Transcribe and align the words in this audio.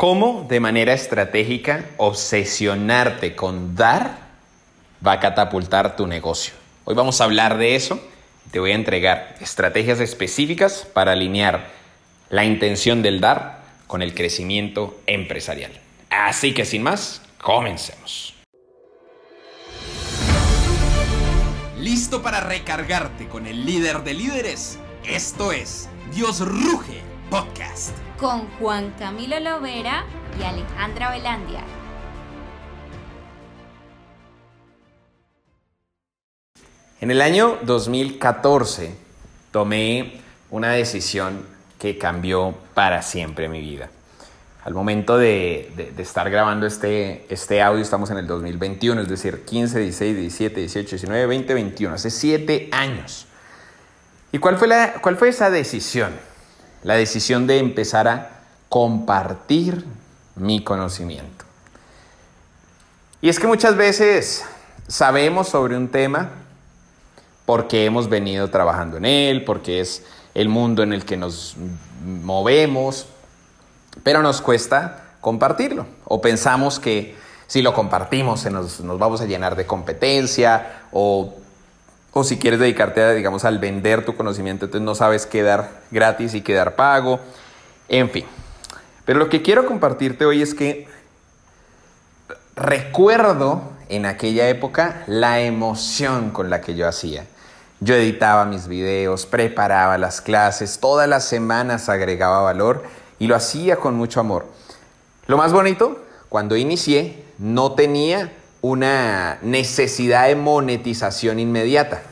cómo 0.00 0.46
de 0.48 0.60
manera 0.60 0.94
estratégica 0.94 1.84
obsesionarte 1.98 3.36
con 3.36 3.76
dar 3.76 4.16
va 5.06 5.12
a 5.12 5.20
catapultar 5.20 5.94
tu 5.94 6.06
negocio. 6.06 6.54
Hoy 6.84 6.94
vamos 6.94 7.20
a 7.20 7.24
hablar 7.24 7.58
de 7.58 7.74
eso. 7.74 8.00
Te 8.50 8.60
voy 8.60 8.70
a 8.70 8.76
entregar 8.76 9.36
estrategias 9.42 10.00
específicas 10.00 10.88
para 10.90 11.12
alinear 11.12 11.70
la 12.30 12.46
intención 12.46 13.02
del 13.02 13.20
dar 13.20 13.62
con 13.86 14.00
el 14.00 14.14
crecimiento 14.14 14.98
empresarial. 15.06 15.72
Así 16.08 16.54
que 16.54 16.64
sin 16.64 16.82
más, 16.82 17.20
comencemos. 17.36 18.32
¿Listo 21.78 22.22
para 22.22 22.40
recargarte 22.40 23.28
con 23.28 23.46
el 23.46 23.66
líder 23.66 24.02
de 24.02 24.14
líderes? 24.14 24.78
Esto 25.04 25.52
es 25.52 25.90
Dios 26.14 26.40
Ruge 26.40 27.02
Podcast. 27.28 27.98
Con 28.20 28.50
Juan 28.58 28.92
Camilo 28.98 29.40
Lovera 29.40 30.04
y 30.38 30.42
Alejandra 30.42 31.10
Velandia. 31.10 31.64
En 37.00 37.10
el 37.10 37.22
año 37.22 37.56
2014 37.62 38.94
tomé 39.50 40.20
una 40.50 40.72
decisión 40.72 41.46
que 41.78 41.96
cambió 41.96 42.54
para 42.74 43.00
siempre 43.00 43.48
mi 43.48 43.62
vida. 43.62 43.88
Al 44.64 44.74
momento 44.74 45.16
de, 45.16 45.72
estar 45.96 46.28
grabando 46.28 46.66
este, 46.66 47.24
este 47.30 47.62
audio 47.62 47.80
estamos 47.80 48.10
en 48.10 48.18
el 48.18 48.26
2021, 48.26 49.00
es 49.00 49.08
decir, 49.08 49.46
15, 49.46 49.78
16, 49.78 50.16
17, 50.18 50.60
18, 50.60 50.90
19, 50.90 51.26
20, 51.26 51.54
21, 51.54 51.94
hace 51.94 52.10
7 52.10 52.68
años. 52.72 53.26
¿Y 54.30 54.36
cuál 54.36 54.58
fue, 54.58 54.68
la, 54.68 55.00
cuál 55.00 55.16
fue 55.16 55.30
esa 55.30 55.48
decisión? 55.48 56.12
La 56.82 56.94
decisión 56.94 57.46
de 57.46 57.58
empezar 57.58 58.08
a 58.08 58.30
compartir 58.68 59.84
mi 60.36 60.62
conocimiento. 60.62 61.44
Y 63.20 63.28
es 63.28 63.38
que 63.38 63.46
muchas 63.46 63.76
veces 63.76 64.44
sabemos 64.88 65.48
sobre 65.48 65.76
un 65.76 65.88
tema 65.88 66.30
porque 67.44 67.84
hemos 67.84 68.08
venido 68.08 68.48
trabajando 68.48 68.96
en 68.96 69.04
él, 69.04 69.44
porque 69.44 69.80
es 69.80 70.04
el 70.34 70.48
mundo 70.48 70.82
en 70.82 70.92
el 70.92 71.04
que 71.04 71.16
nos 71.16 71.56
movemos, 72.04 73.06
pero 74.02 74.22
nos 74.22 74.40
cuesta 74.40 75.04
compartirlo. 75.20 75.86
O 76.04 76.20
pensamos 76.20 76.78
que 76.78 77.16
si 77.46 77.62
lo 77.62 77.74
compartimos 77.74 78.44
nos, 78.46 78.80
nos 78.80 78.98
vamos 78.98 79.20
a 79.20 79.26
llenar 79.26 79.56
de 79.56 79.66
competencia 79.66 80.84
o, 80.92 81.34
o, 82.12 82.24
si 82.24 82.38
quieres 82.38 82.58
dedicarte 82.58 83.02
a, 83.02 83.12
digamos, 83.12 83.44
al 83.44 83.58
vender 83.58 84.04
tu 84.04 84.16
conocimiento, 84.16 84.64
entonces 84.64 84.84
no 84.84 84.94
sabes 84.94 85.26
qué 85.26 85.42
dar 85.42 85.82
gratis 85.90 86.34
y 86.34 86.40
qué 86.40 86.54
dar 86.54 86.74
pago. 86.74 87.20
En 87.88 88.10
fin. 88.10 88.24
Pero 89.04 89.18
lo 89.18 89.28
que 89.28 89.42
quiero 89.42 89.66
compartirte 89.66 90.24
hoy 90.24 90.42
es 90.42 90.54
que 90.54 90.88
recuerdo 92.56 93.62
en 93.88 94.06
aquella 94.06 94.48
época 94.48 95.02
la 95.06 95.40
emoción 95.40 96.30
con 96.30 96.50
la 96.50 96.60
que 96.60 96.74
yo 96.74 96.86
hacía. 96.86 97.26
Yo 97.80 97.94
editaba 97.94 98.44
mis 98.44 98.68
videos, 98.68 99.26
preparaba 99.26 99.96
las 99.96 100.20
clases, 100.20 100.80
todas 100.80 101.08
las 101.08 101.24
semanas 101.24 101.88
agregaba 101.88 102.42
valor 102.42 102.84
y 103.18 103.26
lo 103.26 103.34
hacía 103.34 103.76
con 103.76 103.94
mucho 103.94 104.20
amor. 104.20 104.46
Lo 105.26 105.36
más 105.36 105.52
bonito, 105.52 106.04
cuando 106.28 106.56
inicié, 106.56 107.24
no 107.38 107.72
tenía 107.72 108.32
una 108.62 109.38
necesidad 109.42 110.28
de 110.28 110.36
monetización 110.36 111.38
inmediata. 111.38 112.02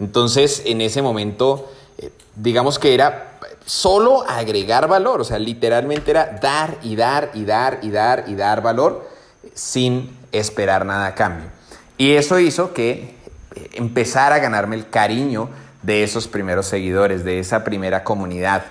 Entonces, 0.00 0.62
en 0.64 0.80
ese 0.80 1.02
momento, 1.02 1.70
eh, 1.98 2.10
digamos 2.36 2.78
que 2.78 2.94
era 2.94 3.38
solo 3.64 4.22
agregar 4.28 4.88
valor, 4.88 5.20
o 5.20 5.24
sea, 5.24 5.38
literalmente 5.38 6.10
era 6.10 6.38
dar 6.40 6.78
y 6.82 6.96
dar 6.96 7.30
y 7.34 7.44
dar 7.44 7.80
y 7.82 7.90
dar 7.90 8.24
y 8.26 8.34
dar 8.34 8.62
valor 8.62 9.08
sin 9.54 10.16
esperar 10.32 10.86
nada 10.86 11.06
a 11.06 11.14
cambio. 11.14 11.50
Y 11.96 12.12
eso 12.12 12.38
hizo 12.38 12.72
que 12.72 13.16
eh, 13.54 13.70
empezara 13.74 14.36
a 14.36 14.38
ganarme 14.38 14.76
el 14.76 14.88
cariño 14.88 15.50
de 15.82 16.02
esos 16.02 16.28
primeros 16.28 16.66
seguidores, 16.66 17.24
de 17.24 17.40
esa 17.40 17.64
primera 17.64 18.04
comunidad. 18.04 18.64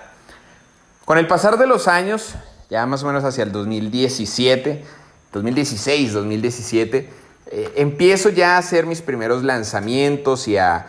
Con 1.05 1.17
el 1.17 1.27
pasar 1.27 1.57
de 1.57 1.67
los 1.67 1.87
años, 1.87 2.35
ya 2.69 2.85
más 2.85 3.03
o 3.03 3.07
menos 3.07 3.23
hacia 3.23 3.43
el 3.43 3.51
2017, 3.51 4.83
2016, 5.33 6.13
2017, 6.13 7.09
empiezo 7.75 8.29
ya 8.29 8.55
a 8.55 8.57
hacer 8.57 8.85
mis 8.85 9.01
primeros 9.01 9.43
lanzamientos 9.43 10.47
y 10.47 10.57
a, 10.57 10.87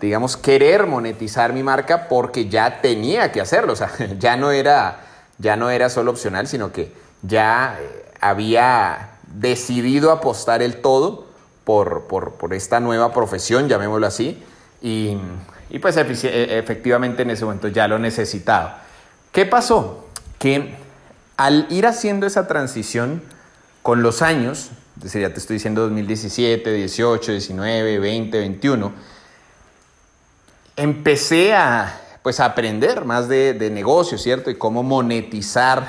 digamos, 0.00 0.36
querer 0.36 0.86
monetizar 0.86 1.52
mi 1.52 1.62
marca 1.62 2.08
porque 2.08 2.48
ya 2.48 2.80
tenía 2.80 3.32
que 3.32 3.40
hacerlo. 3.40 3.72
O 3.72 3.76
sea, 3.76 3.90
ya 4.18 4.36
no 4.36 4.50
era, 4.50 5.00
ya 5.38 5.56
no 5.56 5.70
era 5.70 5.88
solo 5.88 6.10
opcional, 6.10 6.46
sino 6.46 6.72
que 6.72 6.92
ya 7.22 7.78
eh, 7.80 8.04
había 8.20 9.10
decidido 9.26 10.10
apostar 10.10 10.62
el 10.62 10.80
todo 10.80 11.26
por, 11.64 12.04
por 12.04 12.52
esta 12.52 12.78
nueva 12.78 13.12
profesión, 13.12 13.68
llamémoslo 13.68 14.06
así, 14.06 14.42
y, 14.82 15.16
y 15.70 15.78
pues 15.78 15.96
e, 15.96 16.58
efectivamente 16.58 17.22
en 17.22 17.30
ese 17.30 17.44
momento 17.44 17.68
ya 17.68 17.88
lo 17.88 17.98
necesitaba. 17.98 18.82
¿Qué 19.32 19.46
pasó? 19.46 20.06
Que 20.38 20.76
al 21.36 21.66
ir 21.70 21.86
haciendo 21.86 22.26
esa 22.26 22.46
transición 22.46 23.22
con 23.82 24.02
los 24.02 24.22
años, 24.22 24.70
es 25.04 25.12
ya 25.12 25.32
te 25.32 25.38
estoy 25.38 25.54
diciendo 25.54 25.82
2017, 25.82 26.72
18, 26.72 27.32
19, 27.32 27.98
20, 27.98 28.38
21, 28.38 28.92
empecé 30.76 31.54
a, 31.54 32.00
pues, 32.22 32.40
aprender 32.40 33.04
más 33.04 33.28
de, 33.28 33.54
de 33.54 33.70
negocio, 33.70 34.18
¿cierto? 34.18 34.50
Y 34.50 34.56
cómo 34.56 34.82
monetizar 34.82 35.86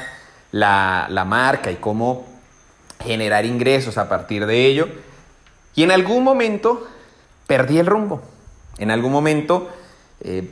la, 0.51 1.07
la 1.09 1.25
marca 1.25 1.71
y 1.71 1.75
cómo 1.75 2.25
generar 3.03 3.45
ingresos 3.45 3.97
a 3.97 4.09
partir 4.09 4.45
de 4.45 4.65
ello. 4.65 4.87
Y 5.75 5.83
en 5.83 5.91
algún 5.91 6.23
momento 6.23 6.87
perdí 7.47 7.77
el 7.79 7.85
rumbo. 7.85 8.21
En 8.77 8.91
algún 8.91 9.11
momento 9.11 9.69
eh, 10.21 10.49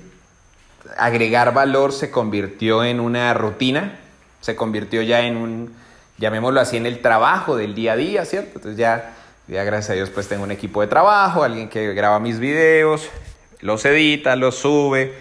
agregar 0.98 1.54
valor 1.54 1.92
se 1.94 2.12
convirtió 2.12 2.84
en 2.84 3.00
una 3.00 3.34
rutina, 3.34 4.00
se 4.44 4.58
convirtió 4.58 5.02
ya 5.02 5.22
en 5.22 5.38
un, 5.38 5.74
llamémoslo 6.18 6.60
así, 6.60 6.76
en 6.76 6.86
el 6.86 7.00
trabajo 7.02 7.56
del 7.56 7.74
día 7.74 7.94
a 7.94 7.96
día, 7.96 8.26
¿cierto? 8.26 8.52
Entonces 8.56 8.78
ya, 8.78 9.16
ya 9.48 9.64
gracias 9.64 9.92
a 9.92 9.94
Dios 9.94 10.10
pues 10.10 10.28
tengo 10.28 10.44
un 10.44 10.52
equipo 10.52 10.82
de 10.82 10.88
trabajo, 10.88 11.44
alguien 11.44 11.70
que 11.70 11.94
graba 11.94 12.20
mis 12.20 12.40
videos, 12.40 13.10
los 13.62 13.86
edita, 13.86 14.36
los 14.36 14.56
sube 14.56 15.14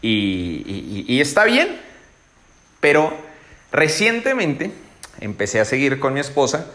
y, 0.00 1.20
está 1.20 1.44
bien. 1.44 1.78
Pero 2.80 3.12
recientemente 3.70 4.70
empecé 5.20 5.60
a 5.60 5.66
seguir 5.66 6.00
con 6.00 6.14
mi 6.14 6.20
esposa 6.20 6.66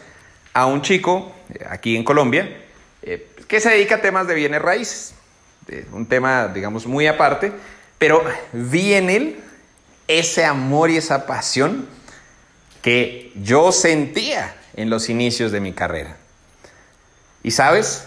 a 0.53 0.67
un 0.67 0.83
chico 0.83 1.33
eh, 1.51 1.66
aquí 1.67 1.95
en 1.95 2.03
Colombia 2.03 2.55
eh, 3.01 3.27
que 3.47 3.59
se 3.59 3.72
dedica 3.72 3.95
a 3.95 4.01
temas 4.01 4.27
de 4.27 4.35
bienes 4.35 4.61
raíces, 4.61 5.16
un 5.91 6.05
tema 6.05 6.49
digamos 6.49 6.85
muy 6.85 7.07
aparte, 7.07 7.51
pero 7.97 8.23
vi 8.53 8.93
en 8.93 9.09
él 9.09 9.39
ese 10.07 10.45
amor 10.45 10.89
y 10.89 10.97
esa 10.97 11.25
pasión 11.25 11.88
que 12.81 13.31
yo 13.35 13.71
sentía 13.71 14.55
en 14.75 14.89
los 14.89 15.09
inicios 15.09 15.51
de 15.51 15.59
mi 15.59 15.73
carrera. 15.73 16.17
Y 17.43 17.51
sabes, 17.51 18.05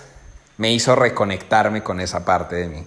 me 0.56 0.72
hizo 0.72 0.94
reconectarme 0.94 1.82
con 1.82 2.00
esa 2.00 2.24
parte 2.24 2.56
de 2.56 2.68
mí, 2.68 2.84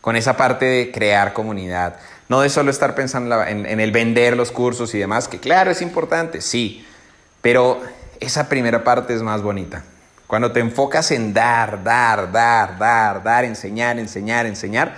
con 0.00 0.16
esa 0.16 0.36
parte 0.36 0.64
de 0.64 0.90
crear 0.92 1.32
comunidad, 1.32 1.96
no 2.28 2.40
de 2.40 2.48
solo 2.48 2.70
estar 2.70 2.94
pensando 2.94 3.42
en, 3.44 3.66
en 3.66 3.80
el 3.80 3.92
vender 3.92 4.36
los 4.36 4.52
cursos 4.52 4.94
y 4.94 4.98
demás, 4.98 5.28
que 5.28 5.38
claro, 5.38 5.70
es 5.70 5.82
importante, 5.82 6.40
sí, 6.40 6.86
pero 7.42 7.80
esa 8.20 8.48
primera 8.48 8.84
parte 8.84 9.14
es 9.14 9.22
más 9.22 9.42
bonita. 9.42 9.82
Cuando 10.26 10.52
te 10.52 10.60
enfocas 10.60 11.10
en 11.10 11.34
dar, 11.34 11.82
dar, 11.82 12.30
dar, 12.30 12.78
dar, 12.78 13.22
dar, 13.22 13.44
enseñar, 13.44 13.98
enseñar, 13.98 14.46
enseñar, 14.46 14.94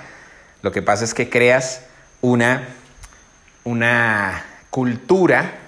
lo 0.60 0.72
que 0.72 0.82
pasa 0.82 1.04
es 1.04 1.14
que 1.14 1.30
creas 1.30 1.82
una, 2.20 2.68
una 3.64 4.44
cultura, 4.70 5.58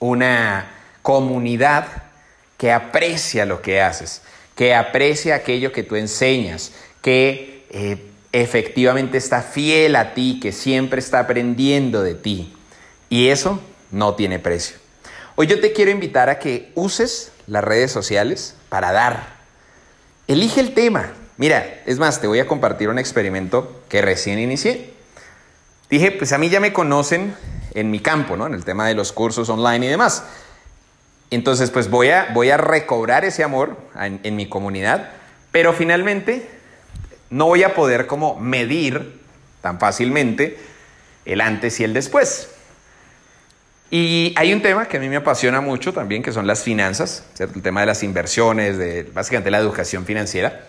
una 0.00 0.70
comunidad 1.02 1.86
que 2.56 2.72
aprecia 2.72 3.46
lo 3.46 3.62
que 3.62 3.80
haces, 3.80 4.22
que 4.54 4.74
aprecia 4.74 5.34
aquello 5.34 5.72
que 5.72 5.82
tú 5.82 5.96
enseñas, 5.96 6.72
que 7.02 7.66
eh, 7.70 7.98
efectivamente 8.32 9.18
está 9.18 9.42
fiel 9.42 9.96
a 9.96 10.14
ti, 10.14 10.38
que 10.40 10.52
siempre 10.52 11.00
está 11.00 11.20
aprendiendo 11.20 12.02
de 12.02 12.14
ti. 12.14 12.54
Y 13.08 13.28
eso 13.28 13.60
no 13.90 14.14
tiene 14.14 14.38
precio. 14.38 14.76
Hoy 15.36 15.46
yo 15.46 15.60
te 15.60 15.72
quiero 15.72 15.90
invitar 15.90 16.30
a 16.30 16.38
que 16.38 16.70
uses 16.74 17.32
las 17.46 17.64
redes 17.64 17.92
sociales 17.92 18.54
para 18.68 18.92
dar. 18.92 19.34
Elige 20.26 20.60
el 20.60 20.72
tema, 20.72 21.12
Mira, 21.36 21.82
es 21.84 21.98
más, 21.98 22.20
te 22.20 22.28
voy 22.28 22.38
a 22.38 22.46
compartir 22.46 22.88
un 22.88 22.98
experimento 22.98 23.82
que 23.88 24.02
recién 24.02 24.38
inicié. 24.38 24.93
Dije, 25.94 26.10
pues 26.10 26.32
a 26.32 26.38
mí 26.38 26.48
ya 26.48 26.58
me 26.58 26.72
conocen 26.72 27.36
en 27.72 27.88
mi 27.92 28.00
campo, 28.00 28.36
¿no? 28.36 28.48
En 28.48 28.54
el 28.54 28.64
tema 28.64 28.88
de 28.88 28.94
los 28.94 29.12
cursos 29.12 29.48
online 29.48 29.86
y 29.86 29.88
demás. 29.88 30.24
Entonces, 31.30 31.70
pues 31.70 31.88
voy 31.88 32.08
a, 32.08 32.30
voy 32.34 32.50
a 32.50 32.56
recobrar 32.56 33.24
ese 33.24 33.44
amor 33.44 33.76
en, 34.00 34.18
en 34.24 34.34
mi 34.34 34.48
comunidad, 34.48 35.12
pero 35.52 35.72
finalmente 35.72 36.50
no 37.30 37.46
voy 37.46 37.62
a 37.62 37.76
poder 37.76 38.08
como 38.08 38.34
medir 38.40 39.20
tan 39.62 39.78
fácilmente 39.78 40.58
el 41.26 41.40
antes 41.40 41.78
y 41.78 41.84
el 41.84 41.94
después. 41.94 42.48
Y 43.88 44.34
hay 44.36 44.52
un 44.52 44.62
tema 44.62 44.88
que 44.88 44.96
a 44.96 45.00
mí 45.00 45.08
me 45.08 45.14
apasiona 45.14 45.60
mucho 45.60 45.92
también, 45.92 46.24
que 46.24 46.32
son 46.32 46.48
las 46.48 46.64
finanzas, 46.64 47.22
¿cierto? 47.34 47.54
el 47.54 47.62
tema 47.62 47.82
de 47.82 47.86
las 47.86 48.02
inversiones, 48.02 48.78
de 48.78 49.04
básicamente 49.14 49.52
la 49.52 49.58
educación 49.58 50.06
financiera. 50.06 50.66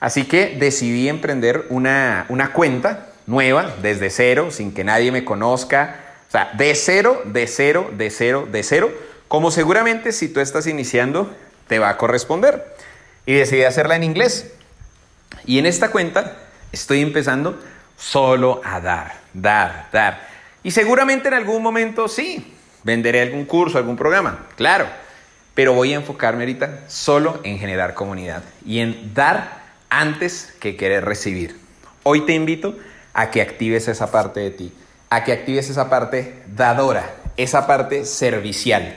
Así 0.00 0.24
que 0.24 0.56
decidí 0.58 1.08
emprender 1.08 1.66
una, 1.68 2.26
una 2.28 2.52
cuenta 2.52 3.07
nueva, 3.28 3.76
desde 3.82 4.10
cero, 4.10 4.50
sin 4.50 4.72
que 4.72 4.82
nadie 4.82 5.12
me 5.12 5.24
conozca. 5.24 6.00
O 6.28 6.32
sea, 6.32 6.50
de 6.54 6.74
cero, 6.74 7.22
de 7.26 7.46
cero, 7.46 7.90
de 7.92 8.10
cero, 8.10 8.48
de 8.50 8.62
cero, 8.62 8.90
como 9.28 9.50
seguramente 9.50 10.12
si 10.12 10.28
tú 10.28 10.40
estás 10.40 10.66
iniciando 10.66 11.32
te 11.68 11.78
va 11.78 11.90
a 11.90 11.98
corresponder. 11.98 12.64
Y 13.26 13.34
decidí 13.34 13.62
hacerla 13.62 13.96
en 13.96 14.02
inglés. 14.02 14.52
Y 15.44 15.58
en 15.58 15.66
esta 15.66 15.90
cuenta 15.90 16.38
estoy 16.72 17.02
empezando 17.02 17.60
solo 17.96 18.62
a 18.64 18.80
dar, 18.80 19.14
dar, 19.34 19.88
dar. 19.92 20.26
Y 20.62 20.70
seguramente 20.70 21.28
en 21.28 21.34
algún 21.34 21.62
momento 21.62 22.08
sí, 22.08 22.54
venderé 22.82 23.20
algún 23.20 23.44
curso, 23.44 23.76
algún 23.76 23.96
programa, 23.96 24.46
claro. 24.56 24.86
Pero 25.54 25.74
voy 25.74 25.92
a 25.92 25.96
enfocarme 25.96 26.44
ahorita 26.44 26.84
solo 26.88 27.40
en 27.44 27.58
generar 27.58 27.92
comunidad 27.92 28.42
y 28.64 28.78
en 28.78 29.12
dar 29.12 29.62
antes 29.90 30.54
que 30.60 30.76
querer 30.76 31.04
recibir. 31.04 31.58
Hoy 32.04 32.24
te 32.24 32.32
invito 32.32 32.76
a 33.12 33.30
que 33.30 33.42
actives 33.42 33.88
esa 33.88 34.10
parte 34.10 34.40
de 34.40 34.50
ti, 34.50 34.72
a 35.10 35.24
que 35.24 35.32
actives 35.32 35.70
esa 35.70 35.90
parte 35.90 36.34
dadora, 36.54 37.14
esa 37.36 37.66
parte 37.66 38.04
servicial. 38.04 38.96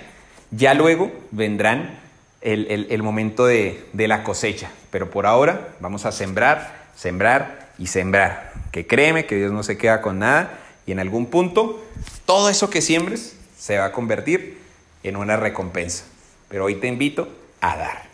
Ya 0.52 0.74
luego 0.74 1.12
vendrán 1.32 2.00
el, 2.42 3.04
momento 3.04 3.46
de, 3.46 3.86
de 3.94 4.08
la 4.08 4.24
cosecha, 4.24 4.70
pero 4.90 5.10
por 5.10 5.26
ahora 5.26 5.70
vamos 5.80 6.06
a 6.06 6.12
sembrar, 6.12 6.90
sembrar 6.96 7.70
y 7.78 7.88
sembrar. 7.88 8.54
Que 8.72 8.88
créeme 8.88 9.26
que 9.26 9.36
Dios 9.36 9.52
no 9.52 9.64
se 9.64 9.78
queda 9.78 10.02
con 10.02 10.20
nada 10.20 10.60
y 10.86 10.92
en 10.92 11.00
algún 11.00 11.28
punto 11.28 11.84
todo 12.26 12.50
eso 12.50 12.70
que 12.70 12.82
siembres 12.82 13.38
se 13.58 13.78
va 13.78 13.86
a 13.86 13.92
convertir 13.92 14.58
en 15.04 15.16
una 15.16 15.38
recompensa. 15.38 16.04
Pero 16.50 16.66
hoy 16.66 16.76
te 16.76 16.88
invito 16.88 17.30
a 17.62 17.78
dar. 17.78 18.11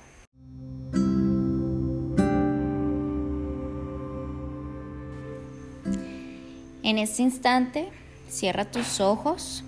En 6.88 7.00
este 7.00 7.22
instante, 7.22 7.90
cierra 8.30 8.64
tus 8.64 9.02
ojos 9.02 9.62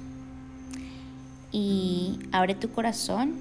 y 1.51 2.17
abre 2.31 2.55
tu 2.55 2.71
corazón. 2.71 3.35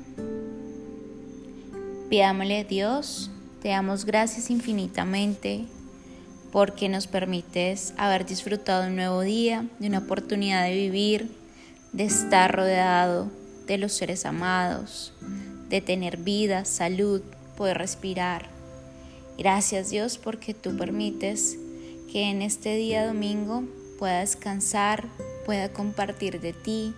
Pidámosle 2.10 2.58
a 2.58 2.64
Dios, 2.64 3.30
te 3.62 3.68
damos 3.68 4.04
gracias 4.04 4.50
infinitamente 4.50 5.64
porque 6.50 6.88
nos 6.88 7.06
permites 7.06 7.94
haber 7.98 8.26
disfrutado 8.26 8.88
un 8.88 8.96
nuevo 8.96 9.20
día, 9.20 9.64
de 9.78 9.86
una 9.86 9.98
oportunidad 9.98 10.64
de 10.64 10.74
vivir, 10.74 11.30
de 11.92 12.02
estar 12.02 12.52
rodeado 12.52 13.30
de 13.68 13.78
los 13.78 13.92
seres 13.92 14.26
amados, 14.26 15.12
de 15.68 15.80
tener 15.80 16.16
vida, 16.16 16.64
salud, 16.64 17.22
poder 17.56 17.78
respirar. 17.78 18.48
Gracias 19.38 19.90
Dios 19.90 20.18
porque 20.18 20.52
tú 20.52 20.76
permites 20.76 21.58
que 22.10 22.30
en 22.30 22.42
este 22.42 22.74
día 22.76 23.06
domingo 23.06 23.64
pueda 23.98 24.20
descansar, 24.20 25.06
pueda 25.44 25.72
compartir 25.72 26.40
de 26.40 26.52
ti, 26.52 26.94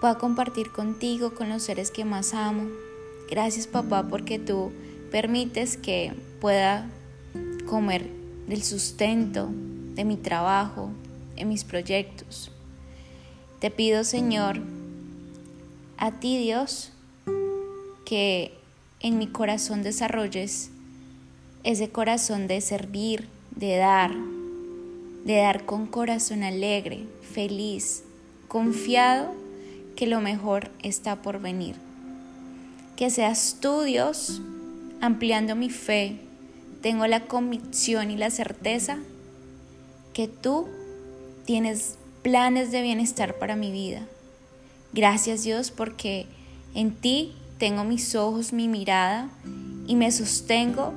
pueda 0.00 0.18
compartir 0.18 0.70
contigo, 0.70 1.34
con 1.34 1.48
los 1.48 1.62
seres 1.62 1.90
que 1.90 2.04
más 2.04 2.34
amo. 2.34 2.68
Gracias 3.30 3.66
papá 3.66 4.06
porque 4.08 4.38
tú 4.38 4.72
permites 5.10 5.76
que 5.76 6.12
pueda 6.40 6.90
comer 7.66 8.08
del 8.46 8.62
sustento 8.62 9.48
de 9.94 10.04
mi 10.04 10.16
trabajo, 10.16 10.90
en 11.36 11.48
mis 11.48 11.64
proyectos. 11.64 12.50
Te 13.60 13.70
pido, 13.70 14.04
Señor, 14.04 14.60
a 15.96 16.12
ti, 16.12 16.36
Dios, 16.38 16.92
que 18.04 18.52
en 19.00 19.16
mi 19.16 19.26
corazón 19.26 19.82
desarrolles 19.82 20.70
ese 21.64 21.88
corazón 21.88 22.46
de 22.46 22.60
servir, 22.60 23.26
de 23.56 23.76
dar, 23.76 24.12
de 25.24 25.36
dar 25.36 25.64
con 25.64 25.86
corazón 25.86 26.42
alegre, 26.42 27.04
feliz, 27.32 28.04
confiado 28.48 29.34
que 29.96 30.06
lo 30.06 30.20
mejor 30.20 30.70
está 30.82 31.22
por 31.22 31.40
venir. 31.40 31.76
Que 32.96 33.10
seas 33.10 33.56
tú, 33.60 33.82
Dios, 33.82 34.42
ampliando 35.00 35.56
mi 35.56 35.70
fe, 35.70 36.18
tengo 36.82 37.06
la 37.06 37.20
convicción 37.20 38.10
y 38.10 38.16
la 38.16 38.30
certeza 38.30 38.98
que 40.12 40.28
tú 40.28 40.68
tienes 41.46 41.96
planes 42.22 42.70
de 42.70 42.82
bienestar 42.82 43.38
para 43.38 43.56
mi 43.56 43.72
vida. 43.72 44.02
Gracias 44.92 45.42
Dios 45.42 45.70
porque 45.70 46.26
en 46.74 46.92
ti 46.92 47.32
tengo 47.58 47.84
mis 47.84 48.14
ojos, 48.14 48.52
mi 48.52 48.68
mirada 48.68 49.28
y 49.86 49.96
me 49.96 50.12
sostengo 50.12 50.92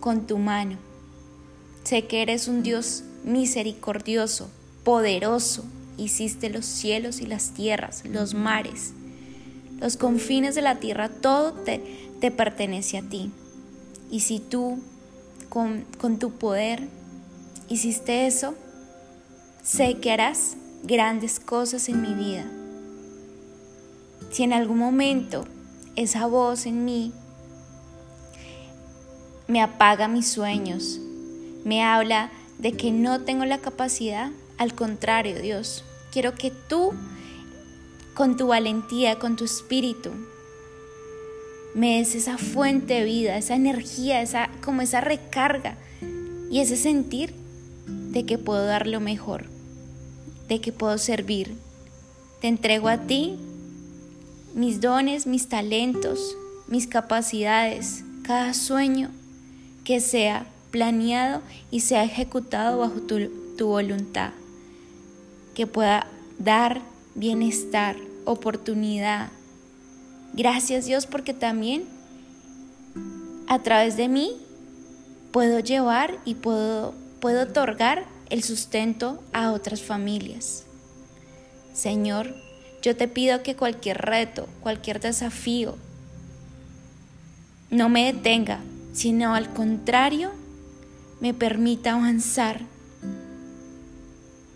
con 0.00 0.26
tu 0.26 0.38
mano. 0.38 0.76
Sé 1.84 2.06
que 2.06 2.22
eres 2.22 2.48
un 2.48 2.62
Dios 2.62 3.04
misericordioso, 3.24 4.50
poderoso. 4.84 5.64
Hiciste 5.96 6.48
los 6.50 6.64
cielos 6.64 7.20
y 7.20 7.26
las 7.26 7.50
tierras, 7.50 8.04
los 8.04 8.34
mares, 8.34 8.92
los 9.80 9.96
confines 9.96 10.54
de 10.54 10.62
la 10.62 10.78
tierra, 10.78 11.08
todo 11.08 11.52
te, 11.52 11.82
te 12.20 12.30
pertenece 12.30 12.98
a 12.98 13.02
ti. 13.02 13.32
Y 14.10 14.20
si 14.20 14.38
tú 14.38 14.78
con, 15.48 16.18
tu 16.18 16.32
poder 16.32 16.88
hiciste 17.68 18.26
eso, 18.26 18.54
sé 19.62 19.94
que 19.94 20.12
harás 20.12 20.56
grandes 20.84 21.40
cosas 21.40 21.88
en 21.88 22.02
mi 22.02 22.14
vida. 22.14 22.46
Si 24.30 24.42
en 24.42 24.52
algún 24.52 24.78
momento 24.78 25.44
esa 25.96 26.26
voz 26.26 26.66
en 26.66 26.84
mí 26.84 27.12
me 29.48 29.62
apaga 29.62 30.08
mis 30.08 30.28
sueños, 30.28 31.00
me 31.64 31.82
habla 31.82 32.30
de 32.58 32.72
que 32.72 32.92
no 32.92 33.22
tengo 33.22 33.46
la 33.46 33.58
capacidad, 33.58 34.30
al 34.58 34.74
contrario, 34.74 35.40
Dios, 35.40 35.84
quiero 36.12 36.34
que 36.34 36.50
tú, 36.50 36.92
con 38.14 38.36
tu 38.36 38.48
valentía, 38.48 39.18
con 39.18 39.36
tu 39.36 39.46
espíritu, 39.46 40.10
me 41.74 41.98
des 41.98 42.14
esa 42.14 42.36
fuente 42.36 42.94
de 42.94 43.04
vida, 43.04 43.38
esa 43.38 43.54
energía, 43.54 44.20
esa, 44.20 44.50
como 44.62 44.82
esa 44.82 45.00
recarga 45.00 45.78
y 46.50 46.60
ese 46.60 46.76
sentir 46.76 47.32
de 47.86 48.26
que 48.26 48.36
puedo 48.36 48.66
dar 48.66 48.86
lo 48.86 49.00
mejor, 49.00 49.46
de 50.48 50.60
que 50.60 50.72
puedo 50.72 50.98
servir. 50.98 51.54
Te 52.40 52.48
entrego 52.48 52.88
a 52.88 52.98
ti 52.98 53.38
mis 54.54 54.80
dones, 54.80 55.26
mis 55.26 55.48
talentos, 55.48 56.36
mis 56.66 56.86
capacidades, 56.86 58.04
cada 58.24 58.52
sueño 58.52 59.10
que 59.88 60.00
sea 60.00 60.44
planeado 60.70 61.40
y 61.70 61.80
sea 61.80 62.04
ejecutado 62.04 62.76
bajo 62.76 63.00
tu, 63.00 63.30
tu 63.56 63.68
voluntad, 63.68 64.32
que 65.54 65.66
pueda 65.66 66.06
dar 66.38 66.82
bienestar, 67.14 67.96
oportunidad, 68.26 69.30
Gracias 70.34 70.84
Dios 70.84 71.06
porque 71.06 71.32
también 71.32 71.84
a 73.46 73.60
través 73.60 73.96
de 73.96 74.08
mí 74.08 74.36
puedo 75.32 75.58
llevar 75.60 76.18
y 76.26 76.34
puedo, 76.34 76.92
puedo 77.18 77.44
otorgar 77.44 78.04
el 78.28 78.42
sustento 78.42 79.22
a 79.32 79.52
otras 79.52 79.80
familias. 79.80 80.64
Señor, 81.72 82.34
yo 82.82 82.94
te 82.94 83.08
pido 83.08 83.42
que 83.42 83.56
cualquier 83.56 84.02
reto, 84.02 84.46
cualquier 84.60 85.00
desafío, 85.00 85.76
no 87.70 87.88
me 87.88 88.12
detenga, 88.12 88.60
sino 88.98 89.36
al 89.36 89.52
contrario, 89.52 90.32
me 91.20 91.32
permita 91.32 91.94
avanzar 91.94 92.62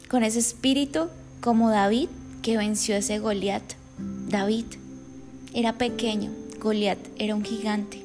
con 0.09 0.25
ese 0.25 0.41
espíritu 0.41 1.07
como 1.41 1.71
David 1.71 2.09
que 2.43 2.57
venció 2.57 2.97
a 2.97 2.99
ese 2.99 3.21
Goliat. 3.21 3.63
David, 4.29 4.65
era 5.55 5.75
pequeño, 5.75 6.33
Goliat 6.61 6.99
era 7.19 7.37
un 7.37 7.45
gigante, 7.45 8.03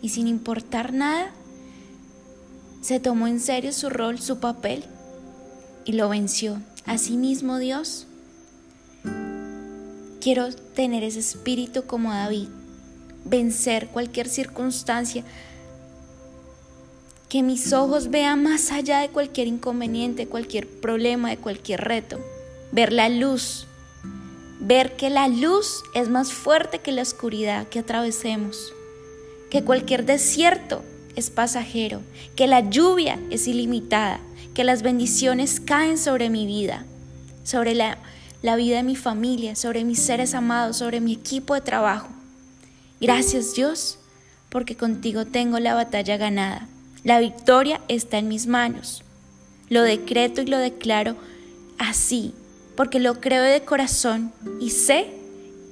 y 0.00 0.08
sin 0.08 0.26
importar 0.26 0.94
nada, 0.94 1.32
se 2.80 2.98
tomó 2.98 3.26
en 3.26 3.38
serio 3.38 3.74
su 3.74 3.90
rol, 3.90 4.18
su 4.18 4.38
papel, 4.38 4.84
y 5.84 5.92
lo 5.92 6.08
venció. 6.08 6.62
Asimismo 6.86 7.58
Dios, 7.58 8.06
quiero 10.22 10.50
tener 10.74 11.04
ese 11.04 11.18
espíritu 11.18 11.82
como 11.84 12.10
David, 12.10 12.48
vencer 13.26 13.88
cualquier 13.88 14.30
circunstancia, 14.30 15.24
que 17.28 17.42
mis 17.42 17.72
ojos 17.72 18.10
vean 18.10 18.42
más 18.42 18.72
allá 18.72 19.00
de 19.00 19.10
cualquier 19.10 19.48
inconveniente, 19.48 20.28
cualquier 20.28 20.66
problema, 20.66 21.28
de 21.30 21.36
cualquier 21.36 21.82
reto, 21.82 22.18
ver 22.72 22.92
la 22.92 23.08
luz. 23.08 23.66
Ver 24.60 24.96
que 24.96 25.08
la 25.08 25.28
luz 25.28 25.82
es 25.94 26.08
más 26.08 26.32
fuerte 26.32 26.80
que 26.80 26.90
la 26.90 27.02
oscuridad 27.02 27.68
que 27.68 27.78
atravesemos, 27.78 28.72
que 29.50 29.62
cualquier 29.62 30.04
desierto 30.04 30.82
es 31.14 31.30
pasajero, 31.30 32.00
que 32.34 32.46
la 32.46 32.68
lluvia 32.68 33.20
es 33.30 33.46
ilimitada, 33.46 34.20
que 34.54 34.64
las 34.64 34.82
bendiciones 34.82 35.60
caen 35.60 35.96
sobre 35.96 36.28
mi 36.28 36.44
vida, 36.46 36.84
sobre 37.44 37.74
la 37.74 38.56
vida 38.56 38.78
de 38.78 38.82
mi 38.82 38.96
familia, 38.96 39.54
sobre 39.54 39.84
mis 39.84 40.00
seres 40.00 40.34
amados, 40.34 40.78
sobre 40.78 41.00
mi 41.00 41.12
equipo 41.12 41.54
de 41.54 41.60
trabajo. 41.60 42.08
Gracias 43.00 43.54
Dios, 43.54 43.98
porque 44.48 44.76
contigo 44.76 45.24
tengo 45.24 45.60
la 45.60 45.74
batalla 45.74 46.16
ganada. 46.16 46.66
La 47.08 47.20
victoria 47.20 47.80
está 47.88 48.18
en 48.18 48.28
mis 48.28 48.46
manos. 48.46 49.02
Lo 49.70 49.82
decreto 49.82 50.42
y 50.42 50.44
lo 50.44 50.58
declaro 50.58 51.16
así, 51.78 52.34
porque 52.76 53.00
lo 53.00 53.18
creo 53.18 53.42
de 53.42 53.62
corazón 53.62 54.30
y 54.60 54.68
sé 54.68 55.06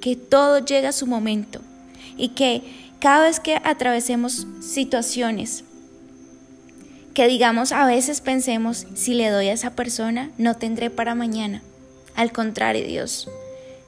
que 0.01 0.15
todo 0.15 0.65
llega 0.65 0.89
a 0.89 0.93
su 0.93 1.05
momento 1.05 1.61
y 2.17 2.29
que 2.29 2.63
cada 2.99 3.25
vez 3.25 3.39
que 3.39 3.61
atravesemos 3.63 4.47
situaciones, 4.61 5.63
que 7.13 7.27
digamos 7.27 7.71
a 7.71 7.85
veces 7.85 8.19
pensemos, 8.19 8.87
si 8.95 9.13
le 9.13 9.29
doy 9.29 9.49
a 9.49 9.53
esa 9.53 9.75
persona, 9.75 10.31
no 10.39 10.55
tendré 10.55 10.89
para 10.89 11.13
mañana. 11.13 11.61
Al 12.15 12.31
contrario, 12.31 12.83
Dios, 12.83 13.29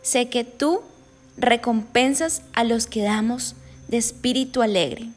sé 0.04 0.30
que 0.30 0.44
tú 0.44 0.82
recompensas 1.36 2.44
a 2.54 2.64
los 2.64 2.86
que 2.86 3.02
damos 3.02 3.56
de 3.88 3.98
espíritu 3.98 4.62
alegre. 4.62 5.10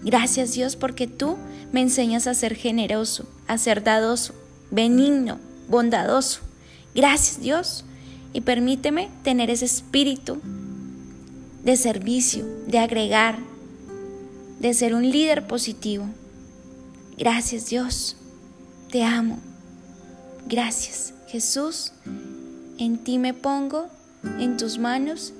Gracias 0.00 0.52
Dios 0.52 0.76
porque 0.76 1.06
tú 1.06 1.36
me 1.72 1.80
enseñas 1.80 2.26
a 2.26 2.34
ser 2.34 2.54
generoso, 2.54 3.26
a 3.46 3.58
ser 3.58 3.82
dadoso, 3.82 4.34
benigno, 4.70 5.38
bondadoso. 5.68 6.40
Gracias 6.94 7.40
Dios 7.40 7.84
y 8.32 8.42
permíteme 8.42 9.10
tener 9.22 9.50
ese 9.50 9.64
espíritu 9.64 10.40
de 11.64 11.76
servicio, 11.76 12.44
de 12.66 12.78
agregar, 12.78 13.38
de 14.60 14.74
ser 14.74 14.94
un 14.94 15.10
líder 15.10 15.46
positivo. 15.46 16.06
Gracias 17.16 17.66
Dios, 17.66 18.16
te 18.90 19.02
amo. 19.04 19.38
Gracias 20.46 21.14
Jesús, 21.28 21.92
en 22.78 22.98
ti 22.98 23.18
me 23.18 23.34
pongo, 23.34 23.86
en 24.38 24.56
tus 24.56 24.78
manos 24.78 25.32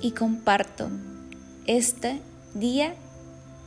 y 0.00 0.12
comparto 0.12 0.88
este 1.66 2.20
día, 2.54 2.94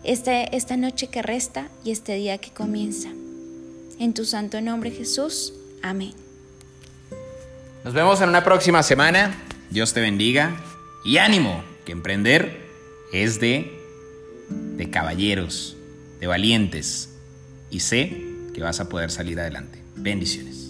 esta, 0.03 0.77
noche 0.77 1.07
que 1.07 1.21
resta 1.21 1.69
y 1.83 1.91
este 1.91 2.15
día 2.15 2.37
que 2.37 2.51
comienza. 2.51 3.09
En 3.99 4.13
tu 4.13 4.25
santo 4.25 4.61
nombre 4.61 4.91
Jesús, 4.91 5.53
amén. 5.81 6.13
Nos 7.83 7.93
vemos 7.93 8.21
en 8.21 8.29
una 8.29 8.43
próxima 8.43 8.83
semana. 8.83 9.35
Dios 9.69 9.93
te 9.93 10.01
bendiga. 10.01 10.55
Y 11.03 11.17
ánimo, 11.17 11.63
que 11.85 11.91
emprender 11.91 12.67
es 13.11 13.39
de, 13.39 13.79
de 14.49 14.89
caballeros, 14.89 15.75
de 16.19 16.27
valientes. 16.27 17.09
Y 17.69 17.79
sé 17.79 18.23
que 18.53 18.61
vas 18.61 18.79
a 18.79 18.89
poder 18.89 19.09
salir 19.11 19.39
adelante. 19.39 19.81
Bendiciones. 19.95 20.60